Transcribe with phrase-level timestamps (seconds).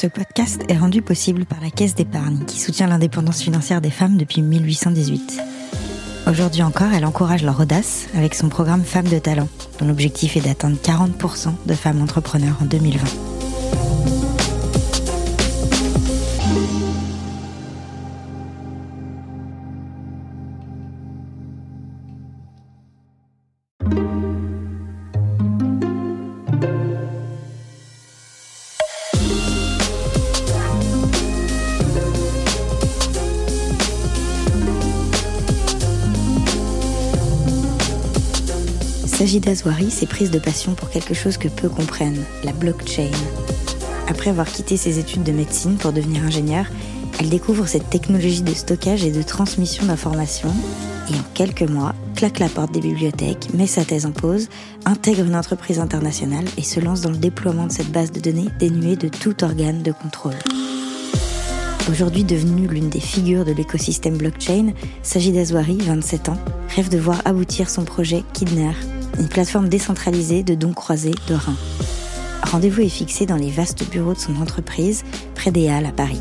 [0.00, 4.16] Ce podcast est rendu possible par la Caisse d'épargne qui soutient l'indépendance financière des femmes
[4.16, 5.42] depuis 1818.
[6.28, 9.48] Aujourd'hui encore, elle encourage leur audace avec son programme Femmes de talent,
[9.80, 13.08] dont l'objectif est d'atteindre 40% de femmes entrepreneurs en 2020.
[39.28, 43.10] Sajida Zouari s'est prise de passion pour quelque chose que peu comprennent, la blockchain.
[44.08, 46.64] Après avoir quitté ses études de médecine pour devenir ingénieure,
[47.20, 50.54] elle découvre cette technologie de stockage et de transmission d'informations
[51.10, 54.48] et en quelques mois, claque la porte des bibliothèques, met sa thèse en pause,
[54.86, 58.48] intègre une entreprise internationale et se lance dans le déploiement de cette base de données
[58.58, 60.38] dénuée de tout organe de contrôle.
[61.90, 66.38] Aujourd'hui devenue l'une des figures de l'écosystème blockchain, Sajida Zouari, 27 ans,
[66.74, 68.72] rêve de voir aboutir son projet Kidner,
[69.18, 71.56] une plateforme décentralisée de dons croisés de Rhin.
[72.42, 76.20] Rendez-vous est fixé dans les vastes bureaux de son entreprise, près des Halles à Paris.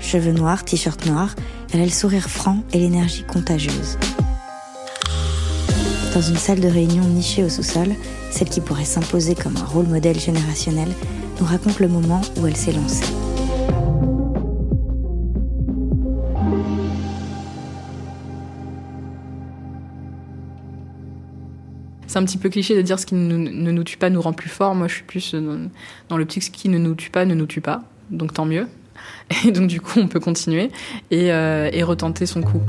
[0.00, 1.34] Cheveux noirs, t-shirt noir,
[1.72, 3.98] elle a le sourire franc et l'énergie contagieuse.
[6.14, 7.94] Dans une salle de réunion nichée au sous-sol,
[8.32, 10.88] celle qui pourrait s'imposer comme un rôle modèle générationnel
[11.38, 13.04] nous raconte le moment où elle s'est lancée.
[22.10, 24.32] C'est un petit peu cliché de dire ce qui ne, nous tue pas nous rend
[24.32, 24.74] plus fort.
[24.74, 25.70] Moi, je suis plus dans,
[26.08, 27.84] dans l'optique ce qui ne nous tue pas ne nous tue pas.
[28.10, 28.66] Donc tant mieux.
[29.44, 30.72] Et donc du coup, on peut continuer
[31.12, 32.60] et, euh, et retenter son coup.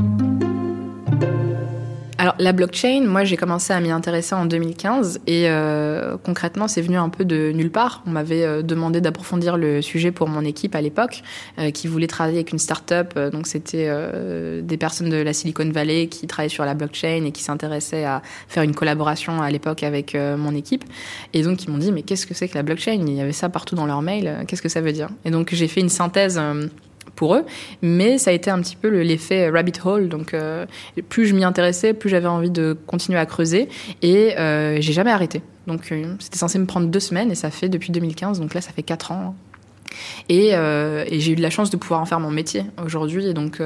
[2.21, 6.83] Alors la blockchain, moi j'ai commencé à m'y intéresser en 2015 et euh, concrètement c'est
[6.83, 8.03] venu un peu de nulle part.
[8.05, 11.23] On m'avait euh, demandé d'approfondir le sujet pour mon équipe à l'époque
[11.57, 13.17] euh, qui voulait travailler avec une start-up.
[13.31, 13.89] Donc c'était
[14.61, 18.21] des personnes de la Silicon Valley qui travaillaient sur la blockchain et qui s'intéressaient à
[18.47, 20.83] faire une collaboration à l'époque avec mon équipe.
[21.33, 23.03] Et donc ils m'ont dit mais qu'est-ce que c'est que la blockchain?
[23.07, 24.45] Il y avait ça partout dans leur mail.
[24.47, 25.09] Qu'est-ce que ça veut dire?
[25.25, 26.39] Et donc j'ai fait une synthèse
[27.29, 27.45] eux,
[27.81, 30.09] mais ça a été un petit peu l'effet rabbit hole.
[30.09, 30.65] Donc, euh,
[31.09, 33.69] plus je m'y intéressais, plus j'avais envie de continuer à creuser,
[34.01, 35.41] et euh, j'ai jamais arrêté.
[35.67, 38.61] Donc, euh, c'était censé me prendre deux semaines, et ça fait depuis 2015, donc là,
[38.61, 39.35] ça fait quatre ans.
[40.29, 40.51] Et
[41.11, 43.27] j'ai eu de la chance de pouvoir en faire mon métier aujourd'hui.
[43.27, 43.61] Et donc,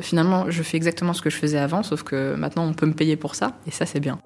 [0.00, 2.94] finalement, je fais exactement ce que je faisais avant, sauf que maintenant, on peut me
[2.94, 4.20] payer pour ça, et ça, c'est bien.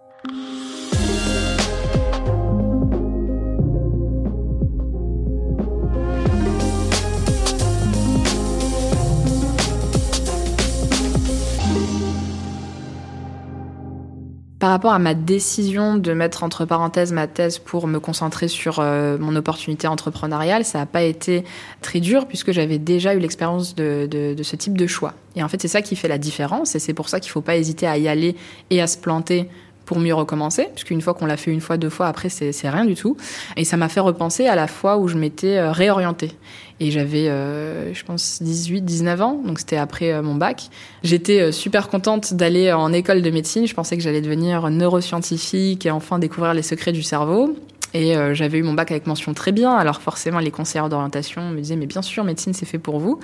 [14.69, 18.81] Par rapport à ma décision de mettre entre parenthèses ma thèse pour me concentrer sur
[18.81, 21.45] euh, mon opportunité entrepreneuriale, ça n'a pas été
[21.81, 25.15] très dur puisque j'avais déjà eu l'expérience de, de, de, ce type de choix.
[25.37, 27.33] Et en fait, c'est ça qui fait la différence et c'est pour ça qu'il ne
[27.33, 28.37] faut pas hésiter à y aller
[28.69, 29.49] et à se planter
[29.89, 32.85] pour mieux recommencer, puisqu'une fois qu'on l'a fait une fois, deux fois, après, c'est rien
[32.85, 33.17] du tout.
[33.57, 36.33] Et ça m'a fait repenser à la fois où je m'étais euh, réorientée.
[36.79, 40.69] Et j'avais, euh, je pense, 18, 19 ans, donc c'était après euh, mon bac.
[41.03, 43.67] J'étais super contente d'aller en école de médecine.
[43.67, 47.57] Je pensais que j'allais devenir neuroscientifique et enfin découvrir les secrets du cerveau.
[47.95, 49.75] Et j'avais eu mon bac avec mention très bien.
[49.75, 53.19] Alors forcément, les conseillers d'orientation me disaient, mais bien sûr, médecine, c'est fait pour vous.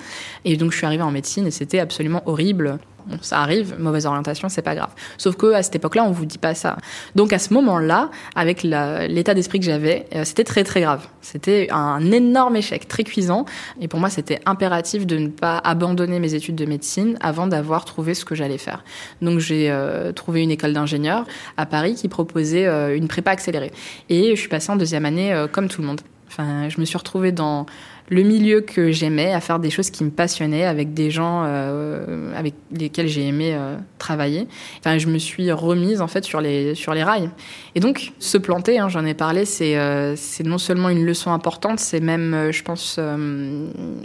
[0.44, 2.78] Et donc, je suis arrivée en médecine et c'était absolument horrible
[3.20, 4.90] ça arrive, mauvaise orientation, c'est pas grave.
[5.18, 6.76] Sauf que à cette époque-là, on vous dit pas ça.
[7.14, 11.06] Donc à ce moment-là, avec l'état d'esprit que j'avais, euh, c'était très très grave.
[11.20, 13.44] C'était un énorme échec, très cuisant.
[13.80, 17.84] Et pour moi, c'était impératif de ne pas abandonner mes études de médecine avant d'avoir
[17.84, 18.84] trouvé ce que j'allais faire.
[19.22, 21.24] Donc j'ai euh, trouvé une école d'ingénieur
[21.56, 23.72] à Paris qui proposait euh, une prépa accélérée.
[24.08, 26.00] Et je suis en deuxième année comme tout le monde.
[26.28, 27.66] Enfin, je me suis retrouvée dans
[28.08, 32.32] le milieu que j'aimais, à faire des choses qui me passionnaient avec des gens euh,
[32.36, 34.46] avec lesquels j'ai aimé euh, travailler.
[34.78, 37.30] Enfin, je me suis remise en fait sur les sur les rails.
[37.74, 41.32] Et donc, se planter, hein, j'en ai parlé, c'est euh, c'est non seulement une leçon
[41.32, 42.98] importante, c'est même, je pense,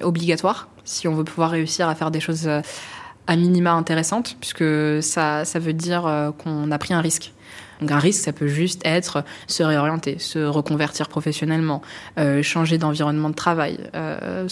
[0.02, 5.46] obligatoire si on veut pouvoir réussir à faire des choses à minima intéressantes, puisque ça
[5.46, 7.34] ça veut dire qu'on a pris un risque.
[7.82, 11.82] Donc un risque, ça peut juste être se réorienter, se reconvertir professionnellement,
[12.18, 14.48] euh, changer d'environnement de travail, euh,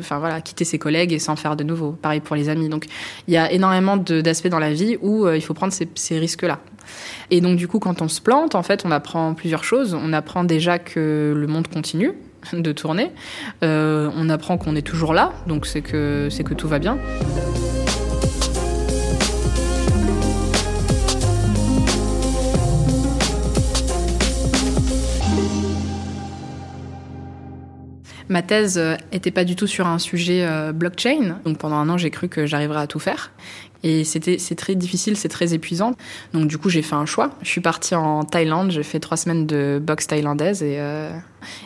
[0.00, 1.92] enfin voilà, quitter ses collègues et s'en faire de nouveau.
[1.92, 2.68] Pareil pour les amis.
[2.68, 2.86] Donc
[3.28, 6.18] il y a énormément d'aspects dans la vie où euh, il faut prendre ces, ces
[6.18, 6.60] risques-là.
[7.30, 9.94] Et donc du coup, quand on se plante, en fait, on apprend plusieurs choses.
[9.94, 12.12] On apprend déjà que le monde continue
[12.52, 13.10] de tourner.
[13.62, 16.98] On apprend qu'on est toujours là, donc c'est que c'est que tout va bien.
[28.34, 28.82] Ma thèse
[29.12, 31.38] était pas du tout sur un sujet blockchain.
[31.44, 33.30] Donc pendant un an, j'ai cru que j'arriverais à tout faire.
[33.84, 35.92] Et c'était, c'est très difficile, c'est très épuisant.
[36.32, 37.30] Donc du coup, j'ai fait un choix.
[37.42, 41.10] Je suis partie en Thaïlande, j'ai fait trois semaines de boxe thaïlandaise et euh,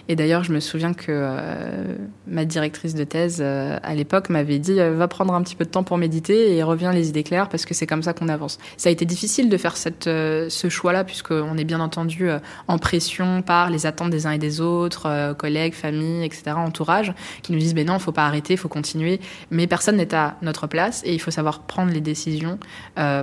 [0.08, 1.94] et d'ailleurs, je me souviens que euh,
[2.26, 5.70] ma directrice de thèse euh, à l'époque m'avait dit va prendre un petit peu de
[5.70, 8.58] temps pour méditer et reviens les idées claires parce que c'est comme ça qu'on avance.
[8.76, 12.28] Ça a été difficile de faire cette, ce choix-là puisqu'on est bien entendu
[12.66, 17.52] en pression par les attentes des uns et des autres, collègues, famille, etc., entourage, qui
[17.52, 19.20] nous disent ben non, faut pas arrêter, faut continuer.
[19.52, 22.58] Mais personne n'est à notre place et il faut savoir prendre les décisions
[22.98, 23.22] euh,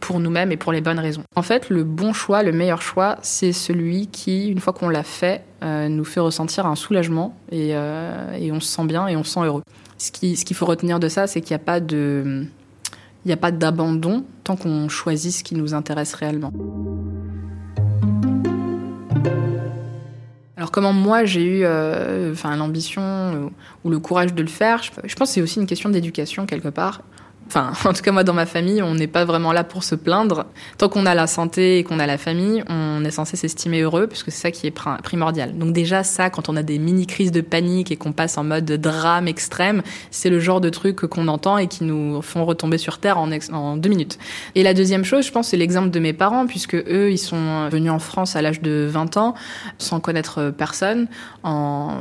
[0.00, 1.22] pour nous-mêmes et pour les bonnes raisons.
[1.36, 5.04] En fait, le bon choix, le meilleur choix, c'est celui qui, une fois qu'on l'a
[5.04, 9.24] fait, euh, nous fait ressentir un soulagement euh, et, on se sent bien et on
[9.24, 9.62] se sent heureux.
[9.98, 12.44] Ce qu'il ce qu'il faut retenir de ça, c'est qu'il n'y a pas de...
[13.24, 16.52] Il n'y a pas d'abandon tant qu'on choisit ce qui nous intéresse réellement.
[20.58, 23.50] Alors comment moi j'ai eu l'ambition
[23.82, 26.68] ou le courage de le faire, je pense que c'est aussi une question d'éducation quelque
[26.68, 27.00] part.
[27.46, 29.94] Enfin, en tout cas, moi, dans ma famille, on n'est pas vraiment là pour se
[29.94, 30.46] plaindre.
[30.78, 34.06] Tant qu'on a la santé et qu'on a la famille, on est censé s'estimer heureux,
[34.06, 35.56] puisque c'est ça qui est primordial.
[35.58, 38.64] Donc déjà, ça, quand on a des mini-crises de panique et qu'on passe en mode
[38.64, 42.98] drame extrême, c'est le genre de truc qu'on entend et qui nous font retomber sur
[42.98, 44.18] Terre en, deux minutes.
[44.54, 47.68] Et la deuxième chose, je pense, c'est l'exemple de mes parents, puisque eux, ils sont
[47.68, 49.34] venus en France à l'âge de 20 ans,
[49.78, 51.08] sans connaître personne,
[51.42, 51.98] en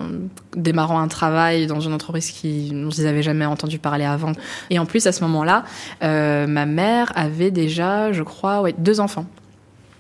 [0.56, 2.34] démarrant un travail dans une entreprise
[2.72, 4.34] dont ils n'avaient jamais entendu parler avant.
[4.70, 5.64] Et en plus, à ce moment là
[6.04, 9.26] euh, ma mère avait déjà, je crois, ouais, deux enfants.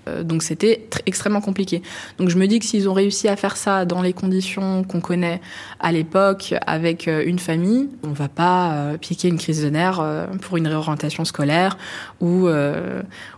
[0.08, 1.82] Euh, donc c'était extrêmement compliqué.
[2.18, 5.02] Donc je me dis que s'ils ont réussi à faire ça dans les conditions qu'on
[5.02, 5.42] connaît
[5.80, 10.02] à l'époque avec euh, une famille, on va pas euh, piquer une crise de nerfs
[10.42, 11.78] pour une réorientation scolaire
[12.22, 12.48] ou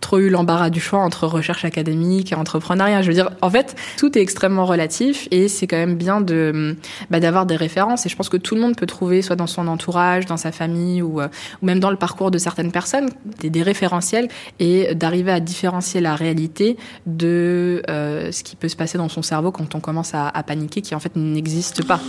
[0.02, 3.02] trop eu l'embarras du choix entre recherche académique et entrepreneuriat.
[3.02, 6.76] Je veux dire, en fait, tout est extrêmement relatif et c'est quand même bien de
[7.10, 8.06] bah, d'avoir des références.
[8.06, 10.52] Et je pense que tout le monde peut trouver, soit dans son entourage, dans sa
[10.52, 13.10] famille ou, ou même dans le parcours de certaines personnes,
[13.40, 14.28] des référentiels
[14.60, 16.55] et d'arriver à différencier la réalité
[17.06, 20.81] de euh, ce qui peut se passer dans son cerveau quand on commence à, paniquer,
[20.81, 22.00] qui en fait n'existe pas.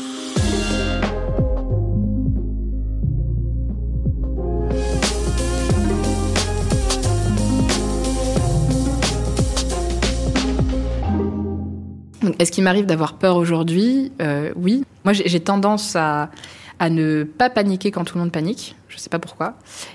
[12.38, 14.12] Est-ce qu'il m'arrive d'avoir peur aujourd'hui?
[14.20, 14.84] Euh, Oui.
[15.04, 16.30] Moi, j'ai tendance à,
[16.78, 19.54] à ne pas paniquer quand tout le monde panique, je ne sais pas pourquoi,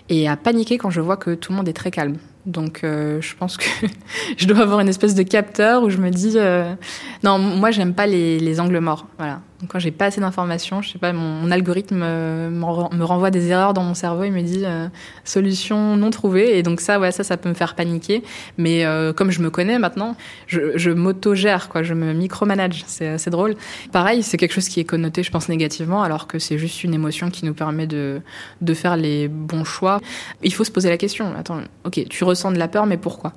[0.09, 2.17] et à paniquer quand je vois que tout le monde est très calme.
[2.45, 3.65] Donc euh, je pense que
[4.37, 6.73] je dois avoir une espèce de capteur où je me dis euh,
[7.23, 10.91] non moi j'aime pas les, les, angles morts voilà quand j'ai pas assez d'informations je
[10.91, 14.23] sais pas mon, algorithme euh, me renvoie des erreurs dans mon cerveau.
[14.23, 14.65] Il me dit
[15.23, 16.57] solution non trouvée.
[16.57, 18.23] Et donc ça ouais ça ça peut me faire paniquer.
[18.57, 18.85] Mais
[19.15, 20.15] comme je me connais maintenant
[20.47, 21.83] je, je m'auto-gère quoi.
[21.83, 22.83] Je me micromanage.
[22.87, 23.55] C'est assez drôle.
[23.91, 26.93] Pareil c'est quelque chose qui est connoté je pense négativement alors que c'est juste une
[26.93, 28.21] émotion qui nous permet de
[28.61, 29.99] de faire les bons choix.
[30.43, 31.33] Il faut se poser la question.
[31.37, 33.33] Attends ok tu ressens de la peur, mais pourquoi?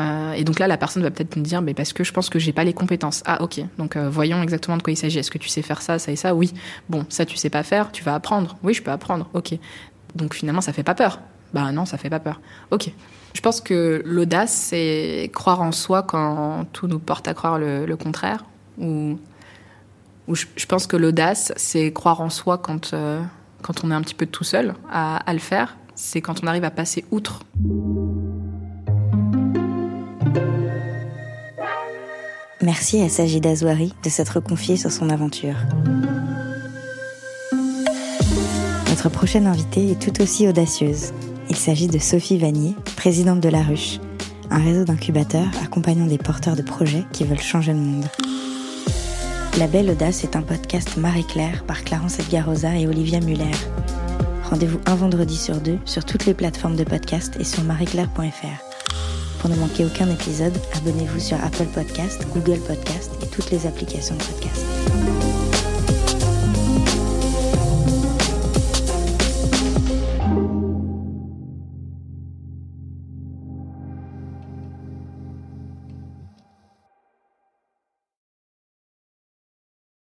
[0.00, 2.30] Euh, et donc là, la personne va peut-être me dire, mais parce que je pense
[2.30, 3.22] que j'ai pas les compétences.
[3.26, 3.60] Ah, ok.
[3.78, 5.18] Donc euh, voyons exactement de quoi il s'agit.
[5.18, 6.34] Est-ce que tu sais faire ça, ça et ça?
[6.34, 6.52] Oui.
[6.88, 7.92] Bon, ça tu sais pas faire.
[7.92, 8.56] Tu vas apprendre.
[8.62, 9.28] Oui, je peux apprendre.
[9.34, 9.54] Ok.
[10.14, 11.20] Donc finalement, ça fait pas peur.
[11.52, 12.40] Bah non, ça fait pas peur.
[12.70, 12.90] Ok.
[13.34, 17.94] Je pense que l'audace, c'est croire en soi quand tout nous porte à croire le,
[17.94, 18.44] contraire.
[18.78, 19.18] Ou,
[20.32, 23.22] je, pense que l'audace, c'est croire en soi quand, euh,
[23.62, 25.76] quand on est un petit peu tout seul à le faire.
[25.94, 27.40] C'est quand on arrive à passer outre.
[32.62, 35.56] Merci à Sajid Azouari de s'être confié sur son aventure.
[38.90, 41.14] Notre prochaine invitée est tout aussi audacieuse.
[41.48, 43.98] Il s'agit de Sophie Vanier, présidente de La Ruche,
[44.50, 48.06] un réseau d'incubateurs accompagnant des porteurs de projets qui veulent changer le monde.
[49.58, 53.50] La Belle Audace est un podcast Marie-Claire par Clarence Edgarosa et Olivia Muller.
[54.50, 58.69] Rendez-vous un vendredi sur deux sur toutes les plateformes de podcast et sur marieclaire.fr.
[59.40, 64.14] Pour ne manquer aucun épisode, abonnez-vous sur Apple Podcast, Google Podcast et toutes les applications
[64.14, 65.29] de podcast.